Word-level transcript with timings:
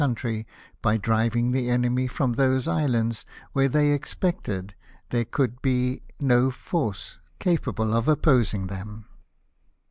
country 0.01 0.47
by 0.81 0.97
driving 0.97 1.51
the 1.51 1.69
enemy 1.69 2.07
from 2.07 2.33
those 2.33 2.67
islands 2.67 3.23
where 3.53 3.69
they 3.69 3.91
expected 3.91 4.73
there 5.11 5.25
lbej5ouH| 5.25 6.01
no 6.19 6.49
force 6.49 7.19
capable 7.37 7.95
of 7.95 8.07
opposing 8.07 8.65
them. 8.65 9.05